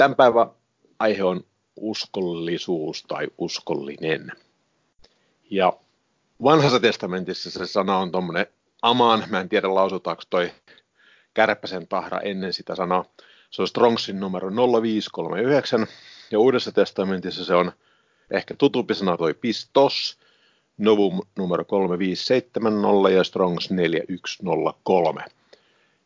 [0.00, 0.50] tämän päivän
[0.98, 1.44] aihe on
[1.76, 4.32] uskollisuus tai uskollinen.
[5.50, 5.72] Ja
[6.42, 8.46] vanhassa testamentissa se sana on tuommoinen
[8.82, 10.50] amaan, mä en tiedä lausutaanko toi
[11.34, 13.04] kärppäsen tahra ennen sitä sanaa.
[13.50, 15.86] Se on Strongsin numero 0539
[16.30, 17.72] ja uudessa testamentissa se on
[18.30, 20.18] ehkä tutumpi sana toi pistos,
[20.78, 25.24] Novum numero 3570 ja Strongs 4103.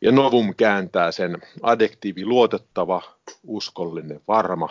[0.01, 3.01] Ja Novum kääntää sen adjektiivi luotettava,
[3.43, 4.69] uskollinen, varma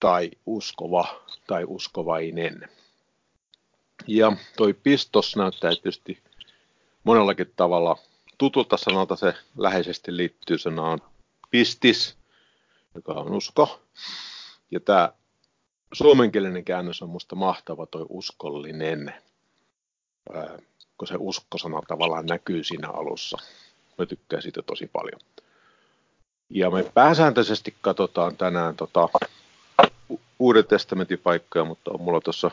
[0.00, 2.68] tai uskova tai uskovainen.
[4.06, 6.22] Ja toi pistos näyttää tietysti
[7.04, 7.96] monellakin tavalla
[8.38, 10.98] tutulta sanalta se läheisesti liittyy sanaan
[11.50, 12.16] pistis,
[12.94, 13.82] joka on usko.
[14.70, 15.12] Ja tämä
[15.92, 19.14] suomenkielinen käännös on musta mahtava toi uskollinen,
[20.98, 23.38] kun se uskosana tavallaan näkyy siinä alussa.
[23.98, 25.20] Mä tykkään siitä tosi paljon.
[26.50, 29.08] Ja me pääsääntöisesti katsotaan tänään tota,
[30.38, 32.50] Uuden testamentin paikkoja, mutta on mulla tuossa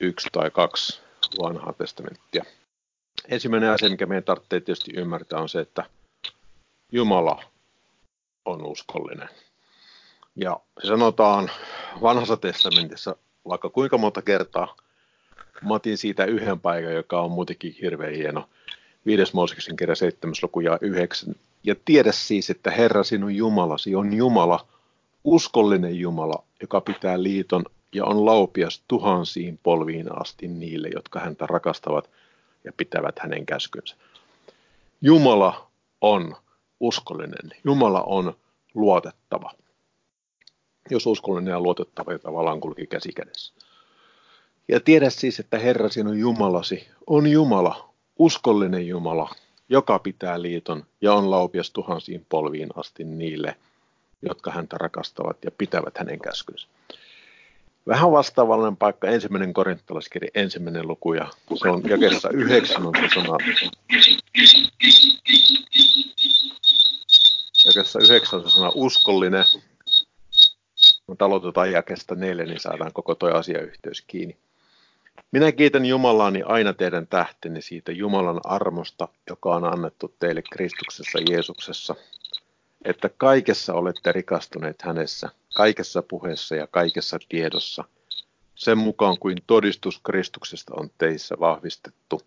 [0.00, 1.00] yksi tai kaksi
[1.42, 2.44] vanhaa testamenttia.
[3.28, 5.84] Ensimmäinen asia, mikä meidän tarvitsee tietysti ymmärtää, on se, että
[6.92, 7.44] Jumala
[8.44, 9.28] on uskollinen.
[10.36, 11.50] Ja se sanotaan
[12.02, 13.16] vanhassa testamentissa
[13.48, 14.76] vaikka kuinka monta kertaa.
[15.62, 18.48] Mä otin siitä yhden paikan, joka on muutenkin hirveän hieno.
[19.06, 20.34] Viides Mooseksen kirja 7.
[20.42, 21.34] luku ja 9.
[21.62, 24.66] Ja tiedä siis, että Herra sinun Jumalasi on Jumala,
[25.24, 32.10] uskollinen Jumala, joka pitää liiton ja on laupias tuhansiin polviin asti niille, jotka häntä rakastavat
[32.64, 33.96] ja pitävät hänen käskynsä.
[35.00, 36.36] Jumala on
[36.80, 37.50] uskollinen.
[37.64, 38.36] Jumala on
[38.74, 39.52] luotettava.
[40.90, 43.54] Jos uskollinen ja luotettava, tavallaan kulki käsi kädessä.
[44.68, 47.89] Ja tiedä siis, että Herra sinun Jumalasi on Jumala,
[48.20, 49.34] uskollinen Jumala,
[49.68, 53.56] joka pitää liiton ja on laupias tuhansiin polviin asti niille,
[54.22, 56.68] jotka häntä rakastavat ja pitävät hänen käskynsä.
[57.86, 61.30] Vähän vastaavallinen paikka ensimmäinen korinttalaiskirja, ensimmäinen luku, ja
[61.62, 63.38] se on jakessa yhdeksän on se sana.
[67.64, 69.44] Jakessa yhdeksän on se sana uskollinen.
[71.06, 74.36] Kun aloitetaan jakesta neljä, niin saadaan koko tuo asiayhteys kiinni.
[75.32, 81.94] Minä kiitän Jumalaani aina teidän tähtenne siitä Jumalan armosta, joka on annettu teille Kristuksessa Jeesuksessa,
[82.84, 87.84] että kaikessa olette rikastuneet hänessä, kaikessa puheessa ja kaikessa tiedossa,
[88.54, 92.22] sen mukaan kuin todistus Kristuksesta on teissä vahvistettu,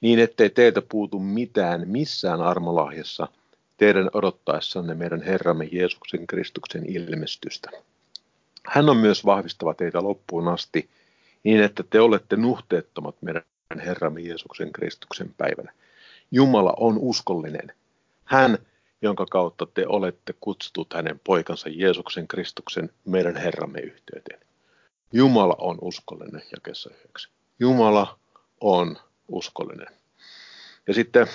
[0.00, 3.28] niin ettei teiltä puutu mitään missään armolahjassa
[3.76, 7.70] teidän odottaessanne meidän Herramme Jeesuksen Kristuksen ilmestystä.
[8.66, 10.90] Hän on myös vahvistava teitä loppuun asti,
[11.44, 13.42] niin että te olette nuhteettomat meidän
[13.76, 15.72] Herramme Jeesuksen Kristuksen päivänä.
[16.30, 17.72] Jumala on uskollinen.
[18.24, 18.58] Hän
[19.02, 24.40] jonka kautta te olette kutsutut hänen poikansa Jeesuksen Kristuksen meidän Herramme yhteyteen.
[25.12, 27.32] Jumala on uskollinen, jakessa 9.
[27.58, 28.18] Jumala
[28.60, 28.96] on
[29.28, 29.86] uskollinen.
[30.86, 31.26] Ja sitten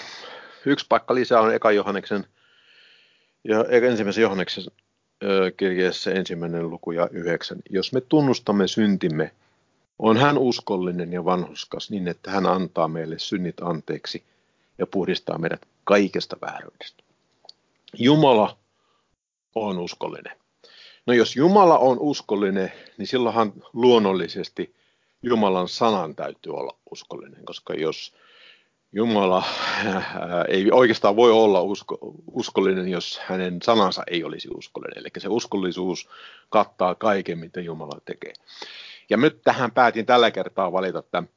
[0.66, 2.26] yksi paikka lisää on Eka Johanneksen,
[3.44, 4.64] ja ensimmäisen Johanneksen
[5.58, 7.58] kirjeessä ensimmäinen luku ja yhdeksän.
[7.70, 9.32] Jos me tunnustamme syntimme,
[10.00, 14.24] on hän uskollinen ja vanhuskas niin, että hän antaa meille synnit anteeksi
[14.78, 17.04] ja puhdistaa meidät kaikesta vääryydestä.
[17.94, 18.58] Jumala
[19.56, 20.38] on uskollinen.
[21.06, 24.76] No jos Jumala on uskollinen, niin silloinhan luonnollisesti
[25.24, 28.14] Jumalan sanan täytyy olla uskollinen, koska jos
[28.92, 29.44] Jumala
[30.48, 31.98] ei oikeastaan voi olla usko,
[32.32, 34.98] uskollinen, jos hänen sanansa ei olisi uskollinen.
[34.98, 36.10] Eli se uskollisuus
[36.50, 38.34] kattaa kaiken, mitä Jumala tekee.
[39.10, 41.30] Ja nyt tähän päätin tällä kertaa valita tämän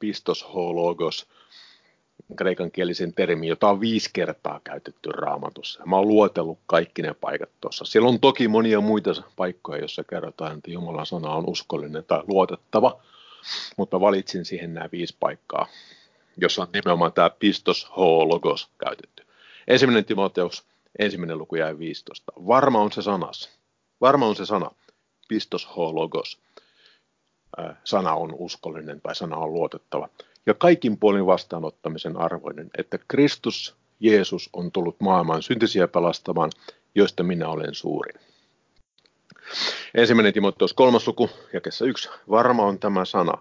[0.73, 1.27] logos
[2.35, 5.85] kreikankielisen termin, jota on viisi kertaa käytetty raamatussa.
[5.85, 7.85] Mä oon luotellut kaikki ne paikat tuossa.
[7.85, 13.01] Siellä on toki monia muita paikkoja, joissa kerrotaan, että Jumalan sana on uskollinen tai luotettava,
[13.77, 15.67] mutta valitsin siihen nämä viisi paikkaa,
[16.37, 17.91] jossa on nimenomaan tämä pistos
[18.77, 19.25] käytetty.
[19.67, 20.65] Ensimmäinen Timoteus,
[20.99, 22.33] ensimmäinen luku jäi 15.
[22.47, 23.49] Varma on se sanas.
[24.01, 24.71] Varma on se sana.
[25.27, 25.65] Pistos
[25.95, 26.39] logos.
[27.83, 30.09] Sana on uskollinen tai sana on luotettava
[30.45, 36.51] ja kaikin puolin vastaanottamisen arvoinen, että Kristus Jeesus on tullut maailman syntisiä pelastamaan,
[36.95, 38.15] joista minä olen suurin.
[39.95, 42.09] Ensimmäinen Timoteus kolmas luku, jakessa yksi.
[42.29, 43.33] Varma on tämä sana.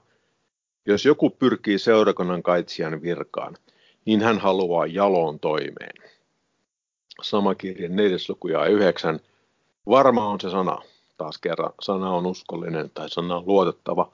[0.86, 3.56] Jos joku pyrkii seurakunnan kaitsijan virkaan,
[4.04, 6.10] niin hän haluaa jaloon toimeen.
[7.22, 9.20] Sama kirja neljäs luku ja yhdeksän.
[9.86, 10.78] Varma on se sana.
[11.20, 14.12] Taas kerran sana on uskollinen tai sana on luotettava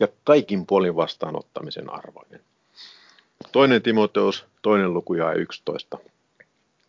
[0.00, 2.40] ja kaikin puolin vastaanottamisen arvoinen.
[3.52, 5.98] Toinen Timoteus, toinen luku ja 11.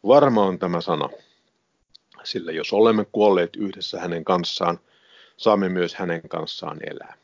[0.08, 1.10] Varma on tämä sana.
[2.24, 4.80] Sillä jos olemme kuolleet yhdessä hänen kanssaan,
[5.38, 7.18] saamme myös hänen kanssaan elää.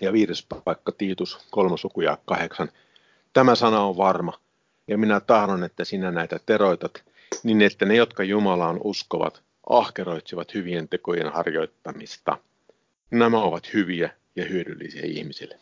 [0.00, 2.68] Ja viides paikka Tiitus, kolmas luku ja kahdeksan.
[3.32, 4.32] Tämä sana on varma,
[4.88, 7.04] ja minä tahdon, että sinä näitä teroitat,
[7.42, 12.38] niin että ne, jotka Jumalaan uskovat, ahkeroitsivat hyvien tekojen harjoittamista.
[13.10, 15.58] Nämä ovat hyviä ja hyödyllisiä ihmisille.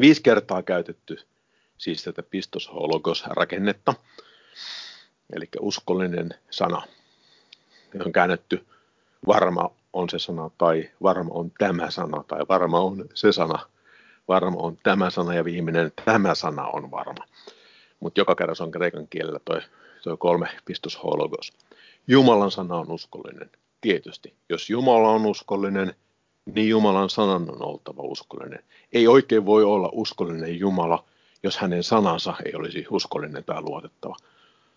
[0.00, 1.18] Viisi kertaa käytetty
[1.78, 3.94] siis tätä pistos-hologos-rakennetta,
[5.32, 6.82] eli uskollinen sana.
[8.06, 8.66] On käännetty
[9.26, 13.58] varma on se sana tai varma on tämä sana tai varma on se sana.
[14.28, 17.24] Varma on tämä sana ja viimeinen tämä sana on varma.
[18.00, 19.60] Mutta joka kerran se on kreikan kielellä toi
[20.18, 21.52] kolme pistos-hologos.
[22.08, 23.50] Jumalan sana on uskollinen.
[23.80, 25.94] Tietysti, jos Jumala on uskollinen,
[26.46, 28.64] niin Jumalan sanan on oltava uskollinen.
[28.92, 31.04] Ei oikein voi olla uskollinen Jumala,
[31.42, 34.16] jos hänen sanansa ei olisi uskollinen tai luotettava.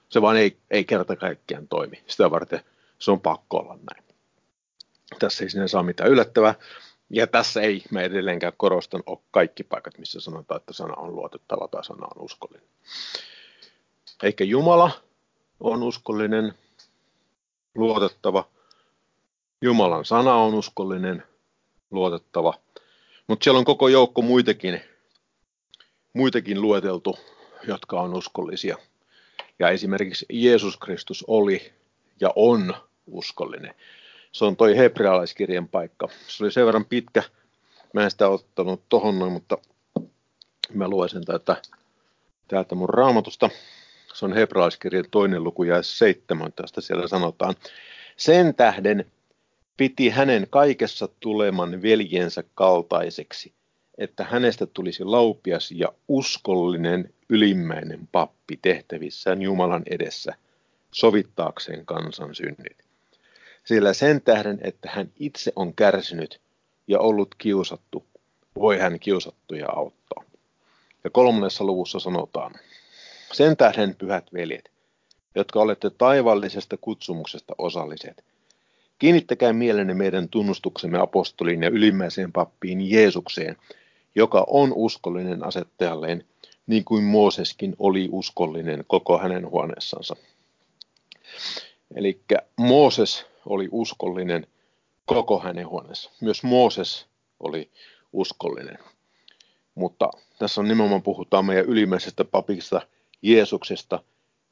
[0.09, 2.03] Se vaan ei, ei kerta kaikkiaan toimi.
[2.07, 2.61] Sitä varten
[2.99, 4.03] se on pakko olla näin.
[5.19, 6.55] Tässä ei sinne saa mitään yllättävää.
[7.09, 11.67] Ja tässä ei mä edelleenkään korostan ole kaikki paikat, missä sanotaan, että sana on luotettava
[11.67, 12.67] tai sana on uskollinen.
[14.23, 14.91] Eikä Jumala
[15.59, 16.53] on uskollinen,
[17.79, 18.49] luotettava.
[19.61, 21.23] Jumalan sana on uskollinen,
[21.91, 22.53] luotettava.
[23.27, 24.81] Mutta siellä on koko joukko muitakin,
[26.13, 27.19] muitakin lueteltu,
[27.67, 28.77] jotka on uskollisia.
[29.59, 31.73] Ja esimerkiksi Jeesus Kristus oli
[32.21, 32.73] ja on
[33.07, 33.75] uskollinen.
[34.31, 36.09] Se on toi hebrealaiskirjan paikka.
[36.27, 37.23] Se oli sen verran pitkä.
[37.93, 39.57] Mä en sitä ottanut tohon noin, mutta
[40.73, 41.61] mä luen sen täältä,
[42.47, 43.49] täältä mun raamatusta.
[44.13, 46.81] Se on hebrealaiskirjan toinen luku ja 17.
[46.81, 47.55] Siellä sanotaan,
[48.17, 49.05] sen tähden
[49.77, 53.53] piti hänen kaikessa tuleman veljensä kaltaiseksi,
[53.97, 60.33] että hänestä tulisi laupias ja uskollinen ylimmäinen pappi tehtävissään Jumalan edessä,
[60.91, 62.77] sovittaakseen kansan synnit.
[63.63, 66.39] Sillä sen tähden, että hän itse on kärsinyt
[66.87, 68.05] ja ollut kiusattu,
[68.55, 70.23] voi hän kiusattuja auttaa.
[71.03, 72.51] Ja kolmannessa luvussa sanotaan,
[73.33, 74.71] sen tähden pyhät veljet,
[75.35, 78.23] jotka olette taivaallisesta kutsumuksesta osalliset,
[78.99, 83.57] kiinnittäkää mielenne meidän tunnustuksemme apostoliin ja ylimmäiseen pappiin Jeesukseen,
[84.15, 86.25] joka on uskollinen asettajalleen,
[86.67, 90.15] niin kuin Mooseskin oli uskollinen koko hänen huoneessansa.
[91.95, 92.21] Eli
[92.57, 94.47] Mooses oli uskollinen
[95.05, 96.11] koko hänen huoneessa.
[96.21, 97.05] Myös Mooses
[97.39, 97.71] oli
[98.13, 98.77] uskollinen.
[99.75, 100.09] Mutta
[100.39, 102.81] tässä on nimenomaan puhutaan meidän ylimmäisestä papista
[103.21, 104.03] Jeesuksesta,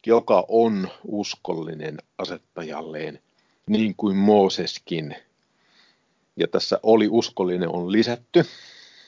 [0.05, 3.19] joka on uskollinen asettajalleen,
[3.67, 5.15] niin kuin Mooseskin.
[6.35, 8.45] Ja tässä oli uskollinen on lisätty.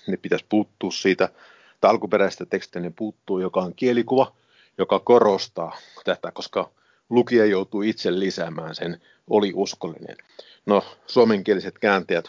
[0.08, 1.30] Ne pitäisi puuttua siitä,
[1.74, 4.36] että alkuperäisestä tekstistä ne puuttuu, joka on kielikuva,
[4.78, 6.72] joka korostaa tätä, koska
[7.10, 10.18] lukija joutuu itse lisäämään sen oli uskollinen.
[10.66, 12.26] No, suomenkieliset kääntäjät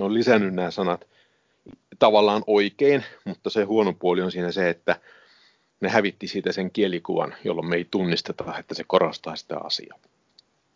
[0.00, 1.06] on lisännyt nämä sanat
[1.98, 5.00] tavallaan oikein, mutta se huono puoli on siinä se, että
[5.80, 9.98] ne hävitti siitä sen kielikuvan, jolloin me ei tunnisteta, että se korostaa sitä asiaa.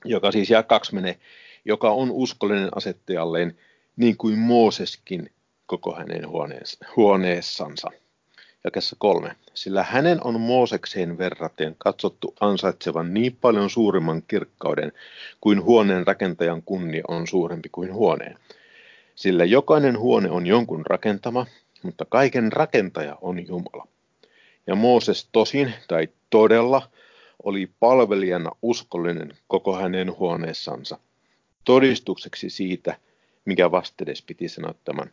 [0.05, 1.19] Joka siis jää kaksi menee,
[1.65, 3.59] joka on uskollinen asettajalleen,
[3.97, 5.31] niin kuin Mooseskin
[5.67, 6.25] koko hänen
[6.97, 7.91] huoneessansa
[8.65, 9.37] jakessa kolme.
[9.55, 14.93] Sillä hänen on Moosekseen verraten katsottu ansaitsevan niin paljon suurimman kirkkauden
[15.41, 18.39] kuin huoneen rakentajan kunnia on suurempi kuin huoneen.
[19.15, 21.47] Sillä jokainen huone on jonkun rakentama,
[21.83, 23.87] mutta kaiken rakentaja on Jumala.
[24.71, 26.91] Ja Mooses tosin tai todella
[27.43, 30.99] oli palvelijana uskollinen koko hänen huoneessansa,
[31.65, 32.97] todistukseksi siitä,
[33.45, 35.11] mikä vastedes piti sanoa tämän.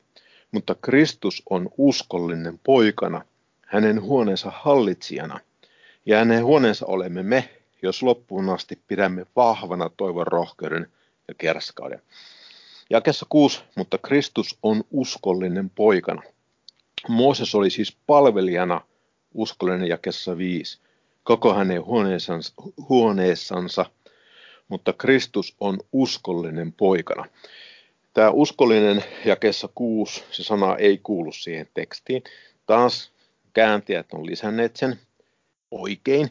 [0.51, 3.21] Mutta Kristus on uskollinen poikana–
[3.67, 5.39] hänen huoneensa hallitsijana,
[6.05, 7.49] ja hänen huoneensa olemme me,
[7.81, 10.87] jos loppuun asti pidämme vahvana toivon rohkeuden
[11.27, 12.01] ja kerskauden.
[12.89, 16.21] Jakessa 6, mutta Kristus on uskollinen poikana.
[17.07, 18.81] Mooses oli siis palvelijana
[19.33, 20.79] uskollinen jakessa 5,
[21.23, 22.53] koko hänen huoneessansa,
[22.89, 23.85] huoneessansa,
[24.67, 27.25] mutta Kristus on uskollinen poikana.
[28.13, 32.23] Tämä uskollinen jakessa 6, se sana ei kuulu siihen tekstiin.
[32.65, 33.11] Taas
[33.53, 34.99] kääntäjät on lisänneet sen
[35.71, 36.29] oikein,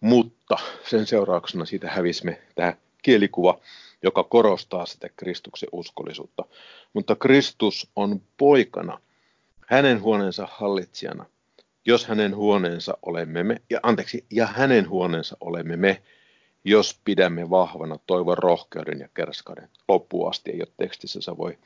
[0.00, 0.56] mutta
[0.90, 3.60] sen seurauksena siitä hävisi me tämä kielikuva,
[4.02, 6.44] joka korostaa sitä Kristuksen uskollisuutta.
[6.92, 9.00] Mutta Kristus on poikana,
[9.66, 11.26] hänen huoneensa hallitsijana,
[11.86, 16.02] jos hänen huoneensa olemme me, ja anteeksi, ja hänen huoneensa olemme me,
[16.64, 21.58] jos pidämme vahvana toivon rohkeuden ja kerskauden loppuun asti, ei ole tekstissä, se voi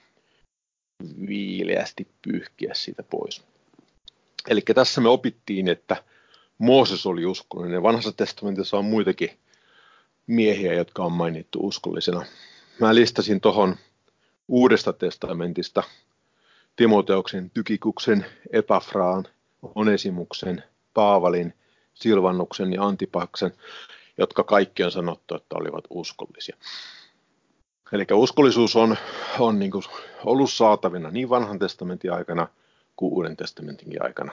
[1.27, 3.43] viileästi pyyhkiä siitä pois.
[4.49, 5.97] Eli tässä me opittiin, että
[6.59, 7.83] Mooses oli uskollinen.
[7.83, 9.31] Vanhassa testamentissa on muitakin,
[10.27, 12.27] miehiä, jotka on mainittu uskollisena.
[12.81, 13.77] Mä listasin tuohon
[14.49, 15.83] Uudesta testamentista
[16.77, 19.25] Timoteoksen, Tykikuksen, Epafraan,
[19.63, 20.63] Onesimuksen,
[20.95, 21.55] Paavalin,
[21.95, 23.53] Silvannuksen ja Antipaksen,
[24.19, 26.57] jotka kaikki on sanottu, että olivat uskollisia.
[27.93, 28.97] Eli uskollisuus on,
[29.39, 29.85] on niin kuin
[30.25, 32.49] ollut saatavina niin vanhan testamentin aikana
[32.97, 34.33] kuin uuden testamentinkin aikana.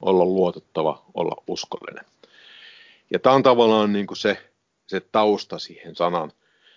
[0.00, 2.04] Olla luotettava, olla uskollinen.
[3.10, 4.38] Ja tämä on tavallaan niin kuin se,
[4.86, 6.32] se tausta siihen sanan,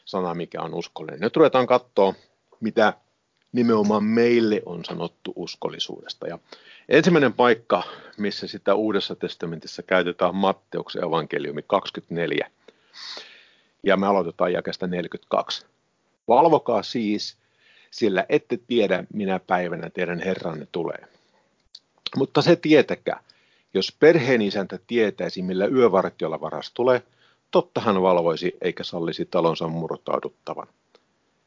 [0.05, 1.20] sana, mikä on uskollinen.
[1.20, 2.13] Nyt ruvetaan katsoa,
[2.60, 2.94] mitä
[3.55, 6.27] nimenomaan meille on sanottu uskollisuudesta.
[6.27, 6.39] Ja
[6.89, 7.83] ensimmäinen paikka,
[8.17, 12.51] missä sitä Uudessa testamentissa käytetään Matteuksen evankeliumi 24.
[13.83, 15.65] Ja me aloitetaan jakesta 42.
[16.27, 17.38] Valvokaa siis,
[17.91, 21.07] sillä ette tiedä, minä päivänä teidän Herranne tulee.
[22.17, 23.24] Mutta se tietäkää,
[23.74, 27.03] jos perheenisäntä tietäisi, millä yövartiolla varas tulee,
[27.51, 30.67] totta hän valvoisi eikä sallisi talonsa murtauduttavan.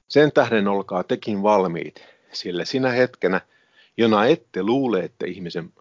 [0.08, 3.40] Sen tähden olkaa tekin valmiit, sillä sinä hetkenä,
[3.96, 5.72] jona ette luule, että ihmisen,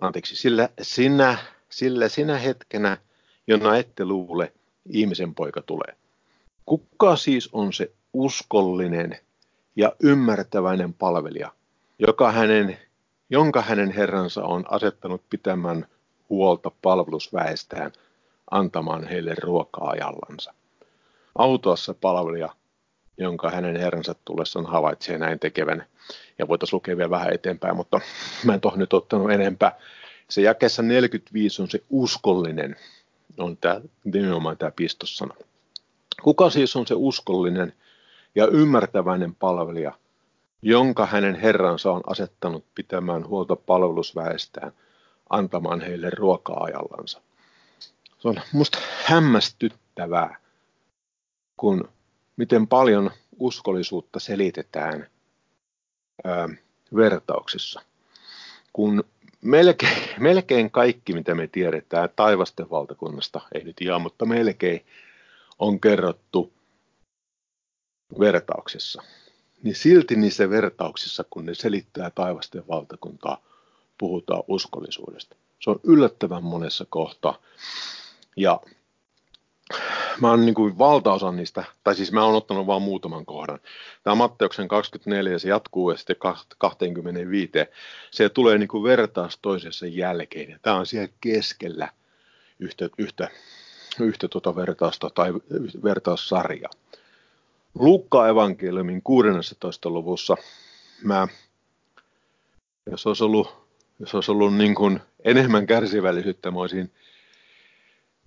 [0.00, 1.38] anteeksi, sillä sinä,
[1.68, 2.96] sillä sinä hetkenä,
[3.46, 4.52] jona ette luule,
[4.90, 5.96] ihmisen poika tulee.
[6.66, 9.18] Kuka siis on se uskollinen
[9.76, 11.52] ja ymmärtäväinen palvelija,
[11.98, 12.78] joka hänen,
[13.30, 15.86] jonka hänen herransa on asettanut pitämään
[16.30, 17.92] huolta palvelusväestään
[18.50, 20.54] antamaan heille ruokaa ajallansa.
[21.38, 22.48] Autossa palvelija
[23.18, 25.86] jonka hänen herransa tullessaan havaitsee näin tekevän.
[26.38, 28.00] Ja voitaisiin lukea vielä vähän eteenpäin, mutta
[28.44, 29.78] mä en tohon nyt ottanut enempää.
[30.30, 32.76] Se jakessa 45 on se uskollinen,
[33.38, 35.34] on tämä, nimenomaan tämä pistossana.
[36.22, 37.72] Kuka siis on se uskollinen
[38.34, 39.92] ja ymmärtäväinen palvelija,
[40.62, 44.72] jonka hänen herransa on asettanut pitämään huolta palvelusväestään,
[45.30, 47.20] antamaan heille ruokaa ajallansa.
[48.18, 50.36] Se on musta hämmästyttävää,
[51.56, 51.88] kun
[52.36, 55.06] miten paljon uskollisuutta selitetään
[56.24, 56.48] ää,
[56.96, 57.82] vertauksissa.
[58.72, 59.04] Kun
[59.40, 64.86] melkein, melkein kaikki, mitä me tiedetään taivasten valtakunnasta, ei nyt ihan, mutta melkein,
[65.58, 66.52] on kerrottu
[68.20, 69.02] vertauksissa.
[69.62, 73.42] Niin silti niissä vertauksissa, kun ne selittää taivasten valtakuntaa,
[73.98, 75.36] puhutaan uskollisuudesta.
[75.60, 77.38] Se on yllättävän monessa kohtaa.
[78.36, 78.60] Ja
[80.20, 83.58] mä oon niin kuin valtaosan niistä, tai siis mä oon ottanut vain muutaman kohdan.
[84.02, 86.16] Tämä Matteuksen 24, se jatkuu ja sitten
[86.58, 87.52] 25.
[88.10, 90.60] Se tulee niin kuin vertaus toisessa jälkeen.
[90.62, 91.88] Tämä on siellä keskellä
[92.58, 93.28] yhtä, yhtä,
[94.00, 95.34] yhtä tuota vertausta tai
[95.82, 96.70] vertaussarjaa.
[97.74, 99.90] Lukka evankeliumin 16.
[99.90, 100.36] luvussa
[101.02, 101.28] mä,
[102.90, 103.66] jos olisi ollut,
[104.00, 106.92] jos olisi ollut niin kuin enemmän kärsivällisyyttä, mä olisin,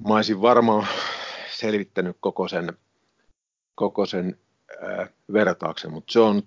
[0.07, 0.87] mä olisin varmaan
[1.59, 2.77] selvittänyt koko sen,
[3.75, 4.37] koko sen
[4.83, 6.43] äh, vertauksen, mutta se on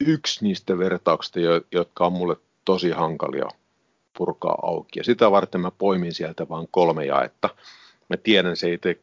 [0.00, 3.48] yksi niistä vertauksista, jo, jotka on mulle tosi hankalia
[4.18, 5.00] purkaa auki.
[5.00, 7.48] Ja sitä varten mä poimin sieltä vain kolme jaetta.
[8.08, 9.00] Mä tiedän, se ei tee,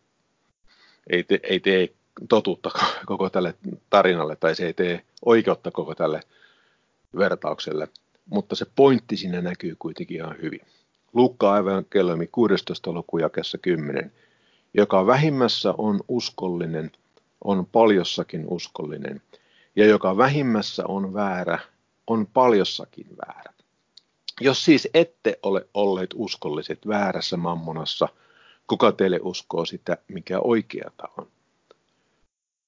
[1.10, 1.90] ei tee, ei tee
[2.30, 2.72] totuutta
[3.06, 3.54] koko tälle
[3.90, 6.22] tarinalle, tai se ei tee oikeutta koko tälle
[7.18, 7.88] vertaukselle,
[8.26, 10.62] mutta se pointti siinä näkyy kuitenkin ihan hyvin.
[11.52, 12.92] Aivan kello 16.
[12.92, 14.12] luku jakessa 10
[14.74, 16.92] joka vähimmässä on uskollinen,
[17.44, 19.22] on paljossakin uskollinen,
[19.76, 21.60] ja joka vähimmässä on väärä,
[22.08, 23.54] on paljossakin väärä.
[24.42, 28.08] Jos siis ette ole olleet uskolliset väärässä mammonassa,
[28.68, 31.28] kuka teille uskoo sitä, mikä oikeata on?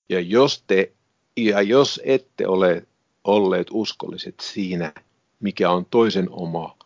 [0.09, 0.91] Ja jos, te,
[1.37, 2.87] ja jos ette ole
[3.23, 4.93] olleet uskolliset siinä,
[5.39, 6.77] mikä on toisen oma,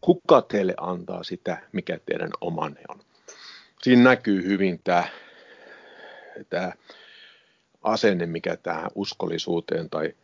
[0.00, 3.00] kuka teille antaa sitä, mikä teidän omanne on?
[3.82, 5.04] Siinä näkyy hyvin tämä,
[6.50, 6.72] tämä
[7.82, 10.14] asenne, mikä tähän uskollisuuteen tai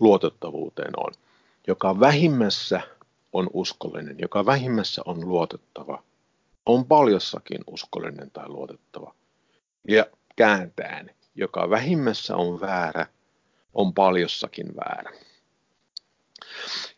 [0.00, 1.12] luotettavuuteen on.
[1.66, 2.80] Joka vähimmässä
[3.32, 6.02] on uskollinen, joka vähimmässä on luotettava,
[6.66, 9.14] on paljossakin uskollinen tai luotettava.
[9.88, 10.06] Ja
[10.36, 13.06] kääntäen, joka vähimmässä on väärä,
[13.74, 15.12] on paljossakin väärä.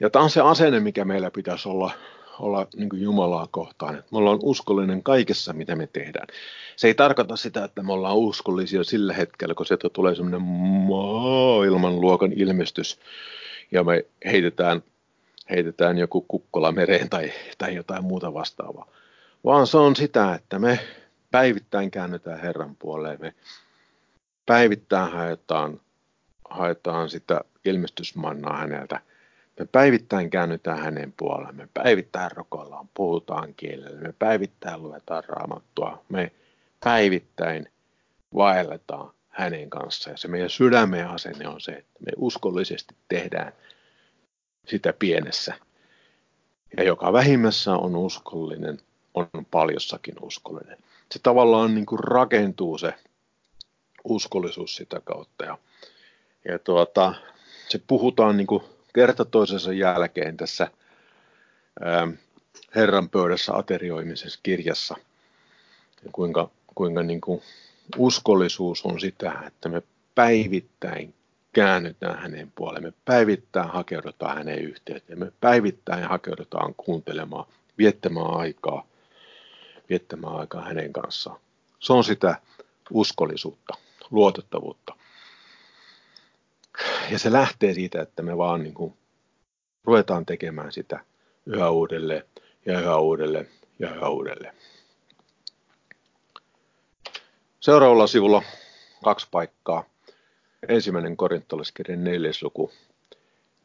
[0.00, 1.90] Ja tämä on se asenne, mikä meillä pitäisi olla
[2.40, 3.94] olla niin Jumalaa kohtaan.
[3.94, 6.26] Me ollaan uskollinen kaikessa, mitä me tehdään.
[6.76, 10.42] Se ei tarkoita sitä, että me ollaan uskollisia sillä hetkellä, kun sieltä tulee semmoinen
[10.88, 12.98] maailmanluokan ilmestys
[13.70, 14.82] ja me heitetään,
[15.50, 18.86] heitetään joku kukkola mereen tai, tai jotain muuta vastaavaa.
[19.44, 20.80] Vaan se on sitä, että me
[21.30, 23.18] päivittäin käännytään Herran puoleen.
[23.20, 23.34] Me
[24.46, 25.80] päivittäin haetaan,
[26.50, 29.00] haetaan sitä ilmestysmannaa häneltä
[29.60, 36.32] me päivittäin käännytään hänen puoleen, me päivittäin rokoillaan, puhutaan kielellä, me päivittäin luetaan raamattua, me
[36.84, 37.68] päivittäin
[38.34, 40.14] vaelletaan hänen kanssaan.
[40.14, 43.52] Ja se meidän sydämen asenne on se, että me uskollisesti tehdään
[44.66, 45.54] sitä pienessä.
[46.76, 48.78] Ja joka vähimmässä on uskollinen,
[49.14, 50.78] on paljossakin uskollinen.
[51.12, 52.94] Se tavallaan niin kuin rakentuu se
[54.04, 55.44] uskollisuus sitä kautta.
[55.44, 55.58] Ja,
[56.48, 57.14] ja tuota,
[57.68, 58.62] se puhutaan niin kuin
[58.94, 60.70] kerta toisensa jälkeen tässä
[61.80, 62.08] ää,
[62.74, 64.96] Herran pöydässä aterioimisessa kirjassa,
[66.04, 67.42] ja kuinka, kuinka niin kuin
[67.96, 69.82] uskollisuus on sitä, että me
[70.14, 71.14] päivittäin
[71.52, 77.44] käännytään hänen puoleen, me päivittäin hakeudutaan hänen yhteyteen, me päivittäin hakeudutaan kuuntelemaan,
[77.78, 78.86] viettämään aikaa,
[79.88, 81.40] viettämään aikaa hänen kanssaan.
[81.78, 82.36] Se on sitä
[82.90, 83.74] uskollisuutta,
[84.10, 84.99] luotettavuutta.
[87.10, 88.94] Ja se lähtee siitä, että me vaan niin kuin
[89.84, 91.00] ruvetaan tekemään sitä
[91.46, 92.24] yhä uudelleen
[92.66, 94.54] ja yhä uudelleen ja yhä uudelleen.
[97.60, 98.42] Seuraavalla sivulla
[99.04, 99.84] kaksi paikkaa.
[100.68, 102.72] Ensimmäinen korintolaskirjan neljäs luku.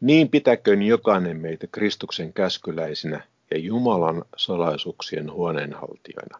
[0.01, 6.39] Niin pitäköön jokainen meitä Kristuksen käskyläisinä ja Jumalan salaisuuksien huoneenhaltijoina.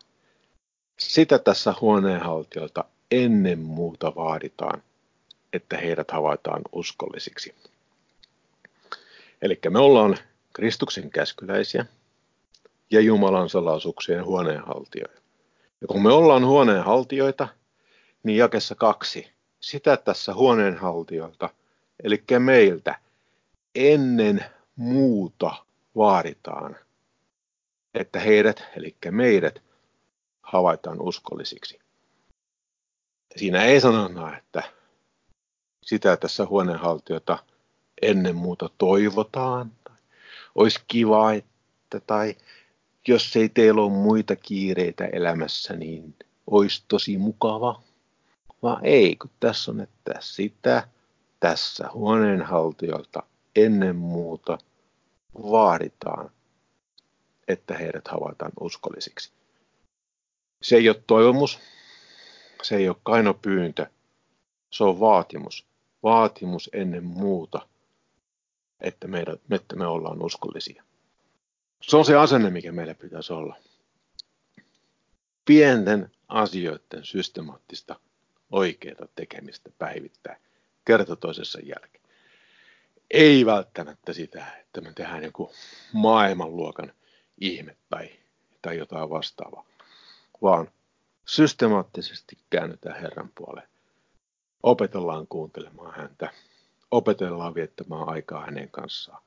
[0.98, 4.84] Sitä tässä huoneenhaltijoilta ennen muuta vaaditaan,
[5.56, 7.56] että heidät havaitaan uskollisiksi.
[9.42, 10.18] Eli me ollaan
[10.54, 11.86] Kristuksen käskyläisiä
[12.92, 15.22] ja Jumalan salaisuuksien huoneenhaltijoita.
[15.82, 17.48] Ja kun me ollaan huoneenhaltijoita,
[18.24, 21.50] niin jakessa kaksi, sitä tässä huoneenhaltijoilta,
[22.04, 23.00] eli meiltä,
[23.76, 24.46] ennen
[24.76, 26.76] muuta vaaditaan,
[27.94, 29.62] että heidät, eli meidät,
[30.42, 31.80] havaitaan uskollisiksi.
[33.36, 34.64] Siinä ei sanona, että
[35.86, 37.38] sitä tässä huoneenhaltijoita
[38.02, 39.96] ennen muuta toivotaan, tai
[40.56, 42.36] olisi kiva, että, tai
[43.08, 46.16] jos ei teillä ole muita kiireitä elämässä, niin
[46.48, 47.82] olisi tosi mukava.
[48.64, 50.88] Vaan ei, kun tässä on, että sitä
[51.40, 53.24] tässä huoneenhaltijoilta
[53.56, 54.58] ennen muuta
[55.34, 56.32] vaaditaan,
[57.48, 59.32] että heidät havaitaan uskollisiksi.
[60.62, 61.60] Se ei ole toivomus,
[62.64, 63.86] se ei ole kainopyyntö,
[64.72, 65.66] se on vaatimus.
[66.06, 67.68] Vaatimus ennen muuta,
[68.82, 70.84] että, meidät, että me ollaan uskollisia.
[71.82, 73.56] Se on se asenne, mikä meillä pitäisi olla.
[75.46, 78.00] Pienten asioiden systemaattista
[78.52, 80.42] oikeaa tekemistä päivittäin,
[80.86, 82.04] kerta toisessa jälkeen.
[83.12, 85.52] Ei välttämättä sitä, että me tehdään joku
[85.94, 86.94] maailmanluokan
[87.42, 88.10] ihme tai,
[88.62, 89.66] tai jotain vastaavaa,
[90.42, 90.72] vaan
[91.28, 93.75] systemaattisesti käännytään Herran puoleen.
[94.64, 96.32] Opetellaan kuuntelemaan häntä,
[96.92, 99.22] opetellaan viettämään aikaa hänen kanssaan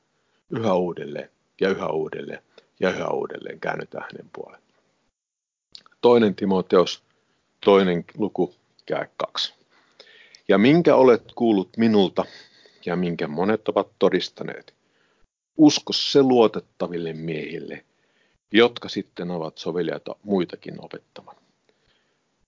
[0.51, 2.43] yhä uudelleen ja yhä uudelleen
[2.81, 4.63] ja yhä uudelleen käännytään hänen puoleen.
[6.01, 7.03] Toinen Timoteos,
[7.65, 8.55] toinen luku,
[8.87, 9.55] käy kaksi.
[10.49, 12.25] Ja minkä olet kuullut minulta
[12.87, 14.75] ja minkä monet ovat todistaneet,
[15.57, 17.85] usko se luotettaville miehille,
[18.53, 21.37] jotka sitten ovat soveliaita muitakin opettamaan.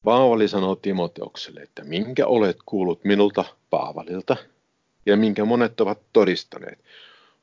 [0.04, 4.36] Paavali sanoo Timoteokselle, että minkä olet kuullut minulta Paavalilta
[5.06, 6.78] ja minkä monet ovat todistaneet,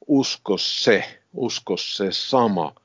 [0.08, 2.76] usko se, usko se sama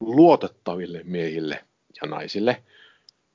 [0.00, 1.64] luotettaville miehille
[2.02, 2.62] ja naisille,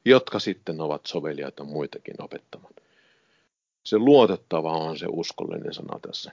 [0.05, 2.73] jotka sitten ovat soveliaita muitakin opettamaan.
[3.83, 6.31] Se luotettava on se uskollinen sana tässä.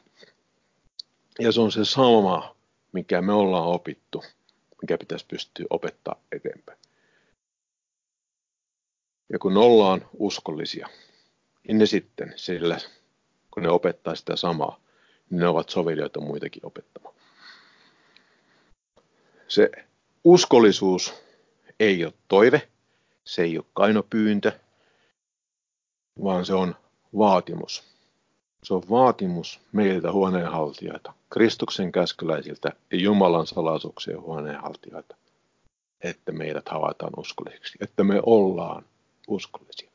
[1.39, 2.57] Ja se on se sama,
[2.93, 4.25] mikä me ollaan opittu,
[4.83, 6.79] mikä pitäisi pystyä opettaa eteenpäin.
[9.33, 10.89] Ja kun ollaan uskollisia,
[11.69, 12.79] niin ne sitten sillä,
[13.51, 14.81] kun ne opettaa sitä samaa,
[15.31, 17.15] niin ne ovat sovelijoita muitakin opettamaan.
[19.49, 19.71] Se
[20.25, 21.15] uskollisuus
[21.81, 22.69] ei ole toive,
[23.25, 24.53] se ei ole kainopyyntö,
[26.25, 26.77] vaan se on
[27.19, 27.85] vaatimus.
[28.65, 35.17] Se on vaatimus meiltä huoneenhaltijoita, Kristuksen käskyläisiltä ja Jumalan salaisuuksien huoneenhaltijoita,
[36.01, 38.85] että meidät havaitaan uskollisiksi, että me ollaan
[39.33, 39.91] uskollisia.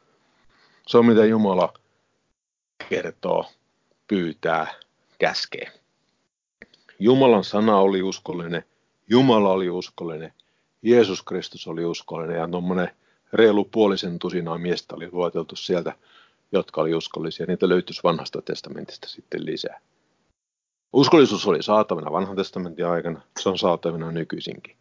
[0.88, 1.74] Se on mitä Jumala
[2.90, 3.46] kertoo,
[4.08, 4.68] pyytää,
[5.20, 5.72] käskee.
[7.00, 8.64] Jumalan sana oli uskollinen,
[9.10, 10.34] Jumala oli uskollinen,
[10.82, 12.90] Jeesus Kristus oli uskollinen ja tuommoinen
[13.34, 15.96] reilu puolisen tusinaa miestä oli luoteltu sieltä,
[16.52, 17.46] jotka oli uskollisia.
[17.46, 19.80] Niitä löytyisi vanhasta testamentista sitten lisää.
[20.94, 24.78] Uskollisuus oli saatavana vanhan testamentin aikana, se on saatavana nykyisinkin.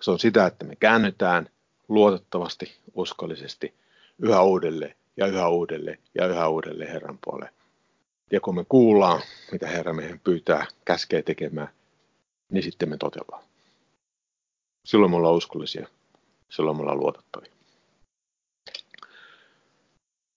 [0.00, 1.48] Se on sitä, että me käännytään
[1.88, 3.74] luotettavasti, uskollisesti
[4.18, 7.52] yhä uudelleen ja yhä uudelleen ja yhä uudelleen Herran puoleen.
[8.32, 9.22] Ja kun me kuullaan,
[9.52, 11.68] mitä Herra meidän pyytää, käskee tekemään,
[12.52, 13.44] niin sitten me totellaan.
[14.84, 15.88] Silloin me ollaan uskollisia,
[16.50, 17.52] silloin me ollaan luotettavia.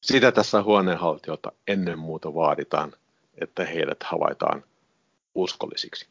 [0.03, 2.93] Sitä tässä huoneenhaltijoilta ennen muuta vaaditaan,
[3.41, 4.63] että heidät havaitaan
[5.35, 6.07] uskollisiksi.